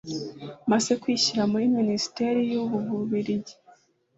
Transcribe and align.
Masse 0.69 0.91
kwishyikira 1.01 1.43
muri 1.51 1.65
minisiteri 1.77 2.41
y 2.51 2.53
u 2.61 2.63
bubirigi 2.89 3.53